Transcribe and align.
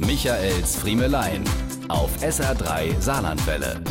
Michaels 0.00 0.76
Friemelein 0.76 1.42
auf 1.88 2.22
SR3 2.22 3.00
Saarlandwelle. 3.00 3.82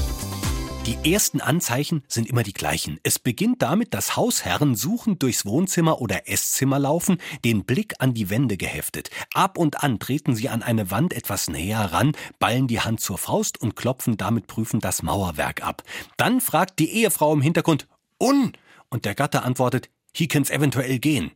Die 0.86 1.12
ersten 1.12 1.42
Anzeichen 1.42 2.02
sind 2.08 2.30
immer 2.30 2.44
die 2.44 2.54
gleichen. 2.54 2.98
Es 3.04 3.20
beginnt 3.20 3.62
damit, 3.62 3.94
dass 3.94 4.15
Hausherren 4.15 4.75
suchend 4.75 5.21
durchs 5.21 5.46
Wohnzimmer 5.46 5.99
oder 5.99 6.29
Esszimmer 6.29 6.79
laufen, 6.79 7.17
den 7.43 7.65
Blick 7.65 7.96
an 7.99 8.13
die 8.13 8.29
Wände 8.29 8.55
geheftet. 8.55 9.09
Ab 9.33 9.57
und 9.57 9.83
an 9.83 9.99
treten 9.99 10.33
sie 10.33 10.47
an 10.47 10.63
eine 10.63 10.91
Wand 10.91 11.12
etwas 11.12 11.49
näher 11.49 11.92
ran, 11.92 12.13
ballen 12.39 12.67
die 12.67 12.79
Hand 12.79 13.01
zur 13.01 13.17
Faust 13.17 13.60
und 13.62 13.76
klopfen 13.76 14.15
damit 14.15 14.47
prüfend 14.47 14.85
das 14.85 15.03
Mauerwerk 15.03 15.62
ab. 15.62 15.83
Dann 16.16 16.39
fragt 16.39 16.80
die 16.80 16.89
Ehefrau 16.89 17.34
im 17.34 17.41
Hintergrund, 17.41 17.85
Un? 18.17 18.53
Und 18.88 19.03
der 19.03 19.13
Gatte 19.13 19.44
antwortet, 19.44 19.89
hier 20.13 20.30
kann's 20.30 20.52
eventuell 20.52 20.99
gehen. 20.99 21.31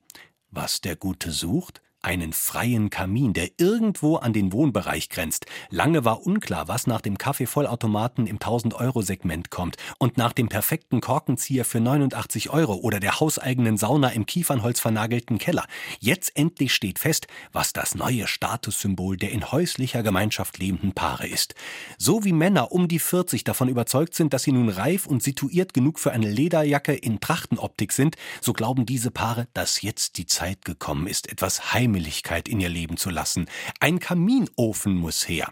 Was 0.49 0.79
der 0.79 0.95
Gute 0.95 1.31
sucht? 1.31 1.81
Einen 2.01 2.33
freien 2.33 2.89
Kamin, 2.89 3.33
der 3.33 3.49
irgendwo 3.57 4.15
an 4.15 4.33
den 4.33 4.51
Wohnbereich 4.51 5.09
grenzt. 5.09 5.45
Lange 5.69 6.03
war 6.03 6.25
unklar, 6.25 6.67
was 6.67 6.87
nach 6.87 7.01
dem 7.01 7.17
Kaffeevollautomaten 7.17 8.27
im 8.27 8.39
1000-Euro-Segment 8.39 9.49
kommt 9.51 9.77
und 9.99 10.17
nach 10.17 10.33
dem 10.33 10.49
perfekten 10.49 11.01
Korkenzieher 11.01 11.63
für 11.63 11.79
89 11.79 12.49
Euro 12.49 12.75
oder 12.75 12.99
der 12.99 13.19
hauseigenen 13.19 13.77
Sauna 13.77 14.09
im 14.09 14.25
Kiefernholz 14.25 14.79
vernagelten 14.79 15.37
Keller. 15.37 15.65
Jetzt 15.99 16.35
endlich 16.35 16.73
steht 16.73 16.99
fest, 16.99 17.27
was 17.51 17.73
das 17.73 17.95
neue 17.95 18.27
Statussymbol 18.27 19.17
der 19.17 19.31
in 19.31 19.51
häuslicher 19.51 20.01
Gemeinschaft 20.01 20.57
lebenden 20.57 20.93
Paare 20.93 21.27
ist. 21.27 21.55
So 21.97 22.23
wie 22.23 22.33
Männer 22.33 22.71
um 22.71 22.87
die 22.87 22.99
40 22.99 23.43
davon 23.43 23.69
überzeugt 23.69 24.15
sind, 24.15 24.33
dass 24.33 24.43
sie 24.43 24.51
nun 24.51 24.69
reif 24.69 25.05
und 25.05 25.21
situiert 25.21 25.73
genug 25.73 25.99
für 25.99 26.11
eine 26.11 26.29
Lederjacke 26.29 26.93
in 26.93 27.19
Trachtenoptik 27.19 27.91
sind, 27.91 28.15
so 28.41 28.53
glauben 28.53 28.85
diese 28.85 29.11
Paare, 29.11 29.47
dass 29.53 29.81
jetzt 29.81 30.17
die 30.17 30.25
Zeit 30.25 30.65
gekommen 30.65 31.07
ist, 31.07 31.31
etwas 31.31 31.73
heim 31.73 31.90
Heimlichkeit 31.91 32.47
in 32.47 32.59
ihr 32.61 32.69
Leben 32.69 32.97
zu 32.97 33.09
lassen. 33.09 33.47
Ein 33.79 33.99
Kaminofen 33.99 34.95
muss 34.95 35.27
her. 35.27 35.51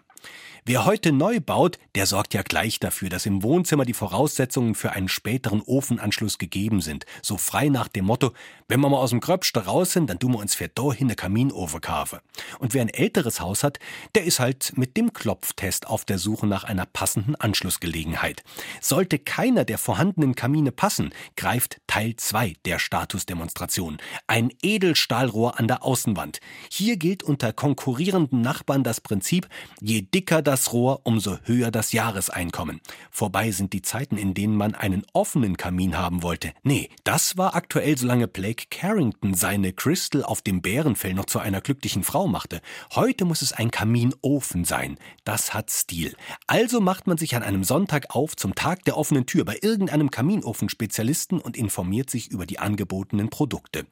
Wer 0.66 0.86
heute 0.86 1.12
neu 1.12 1.40
baut, 1.40 1.80
der 1.95 2.05
sorgt 2.05 2.34
ja 2.34 2.41
gleich 2.41 2.80
dafür, 2.80 3.09
dass 3.09 3.25
im 3.25 3.44
Wohnzimmer 3.44 3.86
die 3.86 3.94
Voraussetzungen 3.94 4.75
für 4.75 4.92
einen 4.92 5.08
späteren 5.08 5.61
Ofenanschluss 5.61 6.38
gegeben 6.38 6.81
sind. 6.81 7.06
So 7.22 7.38
frei 7.38 7.70
nach 7.70 7.88
dem 7.88 8.06
Motto, 8.06 8.33
wenn 8.67 8.81
wir 8.81 8.89
mal 8.89 8.98
aus 8.98 9.11
dem 9.11 9.22
Gröbste 9.22 9.66
raus 9.66 9.94
sind, 9.94 10.09
dann 10.09 10.20
tun 10.20 10.33
wir 10.33 10.39
uns 10.39 10.56
für 10.56 10.67
da 10.67 10.92
hin 10.92 11.08
eine 11.08 11.16
Kaminofen 11.16 11.81
kaufen. 11.81 12.20
Und 12.59 12.73
wer 12.73 12.81
ein 12.81 12.89
älteres 12.89 13.39
Haus 13.39 13.64
hat, 13.64 13.80
der 14.16 14.25
ist 14.25 14.39
halt 14.39 14.73
mit 14.75 14.98
dem 14.98 15.14
Klopftest 15.14 15.88
auf 15.88 16.06
der 16.06 16.20
Suche 16.20 16.45
nach 16.45 16.64
einer 16.66 16.86
passenden 16.86 17.36
Anschlussgelegenheit. 17.36 18.44
Sollte 18.81 19.17
keiner 19.17 19.66
der 19.66 19.78
vorhandenen 19.78 20.36
Kamine 20.36 20.72
passen, 20.72 21.11
greift 21.36 21.81
Teil 21.88 22.16
2 22.16 22.55
der 22.66 22.80
Statusdemonstration. 22.80 23.98
Ein 24.28 24.52
Edelstahlrohr 24.61 25.58
an 25.59 25.67
der 25.67 25.83
Außenwand. 25.83 26.39
Hier 26.70 26.98
gilt 26.98 27.23
unter 27.23 27.53
konkurrierenden 27.53 28.42
Nachbarn 28.42 28.83
das 28.83 29.02
Prinzip, 29.02 29.48
je 29.81 30.02
dicker 30.02 30.42
das 30.50 30.73
Rohr, 30.73 31.02
umso 31.03 31.38
höher 31.44 31.69
das 31.69 31.92
Jahreseinkommen. 31.92 32.81
Vorbei 33.11 33.52
sind 33.52 33.72
die 33.72 33.83
Zeiten, 33.83 34.17
in 34.17 34.33
denen 34.33 34.55
man 34.55 34.73
einen 34.73 35.05
offenen 35.14 35.58
Kamin 35.58 35.95
haben 35.95 36.23
wollte. 36.23 36.53
Nee, 36.64 36.89
das 37.03 37.38
war 37.38 37.53
aktuell, 37.53 37.95
solange 38.00 38.28
Blake 38.28 38.66
Carrington 38.72 39.36
seine 39.36 39.73
Crystal 39.73 40.23
auf 40.23 40.42
dem 40.42 40.64
Bärenfell 40.64 41.14
noch 41.14 41.27
zu 41.27 41.38
einer 41.38 41.61
glücklichen 41.61 42.03
Frau 42.03 42.27
machte. 42.27 42.61
Heute 42.95 43.25
muss 43.25 43.44
es 43.44 43.53
ein 43.53 43.70
Kaminofen 43.70 44.66
sein. 44.66 44.97
Das 45.23 45.53
hat 45.53 45.70
Stil. 45.70 46.16
Also 46.47 46.81
macht 46.81 47.05
man 47.05 47.20
sich 47.20 47.36
an 47.36 47.44
einem 47.44 47.64
Sonntag 47.64 48.16
auf 48.16 48.36
zum 48.36 48.55
Tag 48.55 48.83
der 48.86 48.97
offenen 48.97 49.27
Tür 49.27 49.45
bei 49.45 49.59
irgendeinem 49.61 50.09
Kaminofenspezialisten 50.09 51.39
und 51.39 51.58
informiert 51.58 52.09
sich 52.09 52.31
über 52.31 52.47
die 52.47 52.58
angebotenen 52.58 53.30
Produkte. 53.30 53.86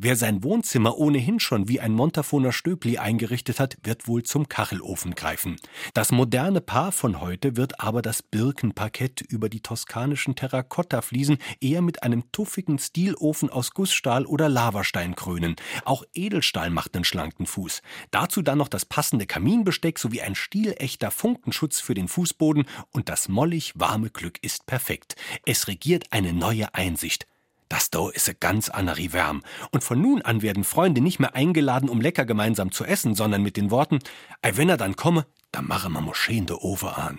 Wer 0.00 0.16
sein 0.16 0.42
Wohnzimmer 0.42 0.98
ohnehin 0.98 1.38
schon 1.38 1.68
wie 1.68 1.78
ein 1.78 1.92
Montafoner 1.92 2.50
Stöpli 2.50 2.98
eingerichtet 2.98 3.60
hat, 3.60 3.76
wird 3.84 4.08
wohl 4.08 4.24
zum 4.24 4.48
Kachelofen 4.48 5.14
greifen. 5.14 5.54
Das 6.00 6.12
moderne 6.12 6.62
Paar 6.62 6.92
von 6.92 7.20
heute 7.20 7.58
wird 7.58 7.78
aber 7.78 8.00
das 8.00 8.22
Birkenparkett 8.22 9.20
über 9.20 9.50
die 9.50 9.60
toskanischen 9.60 10.34
Terrakottafliesen 10.34 11.36
eher 11.60 11.82
mit 11.82 12.02
einem 12.02 12.32
tuffigen 12.32 12.78
Stilofen 12.78 13.50
aus 13.50 13.72
Gussstahl 13.72 14.24
oder 14.24 14.48
Lavastein 14.48 15.14
krönen. 15.14 15.56
Auch 15.84 16.02
Edelstahl 16.14 16.70
macht 16.70 16.94
einen 16.94 17.04
schlanken 17.04 17.44
Fuß. 17.44 17.82
Dazu 18.12 18.40
dann 18.40 18.56
noch 18.56 18.68
das 18.68 18.86
passende 18.86 19.26
Kaminbesteck 19.26 19.98
sowie 19.98 20.22
ein 20.22 20.34
stilechter 20.34 21.10
Funkenschutz 21.10 21.80
für 21.80 21.92
den 21.92 22.08
Fußboden 22.08 22.64
und 22.92 23.10
das 23.10 23.28
mollig 23.28 23.74
warme 23.76 24.08
Glück 24.08 24.42
ist 24.42 24.64
perfekt. 24.64 25.16
Es 25.44 25.68
regiert 25.68 26.06
eine 26.12 26.32
neue 26.32 26.74
Einsicht. 26.74 27.26
Das 27.68 27.90
do 27.90 28.08
ist 28.08 28.40
ganz 28.40 28.70
andere 28.70 29.12
Wärm. 29.12 29.42
Und 29.70 29.84
von 29.84 30.00
nun 30.00 30.22
an 30.22 30.40
werden 30.40 30.64
Freunde 30.64 31.02
nicht 31.02 31.20
mehr 31.20 31.34
eingeladen, 31.34 31.90
um 31.90 32.00
lecker 32.00 32.24
gemeinsam 32.24 32.72
zu 32.72 32.86
essen, 32.86 33.14
sondern 33.14 33.42
mit 33.42 33.58
den 33.58 33.70
Worten, 33.70 33.98
ei 34.40 34.56
wenn 34.56 34.70
er 34.70 34.78
dann 34.78 34.96
komme, 34.96 35.26
dann 35.52 35.66
machen 35.66 35.92
wir 35.92 36.00
Moscheen 36.00 36.46
de 36.46 36.56
Ofen 36.56 36.88
an. 36.88 37.18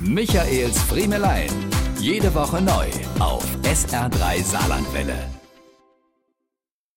Michaels 0.00 0.80
Friemelein. 0.82 1.50
Jede 1.98 2.34
Woche 2.34 2.60
neu 2.60 2.88
auf 3.18 3.44
SR3 3.62 4.42
Saarlandwelle. 4.42 5.39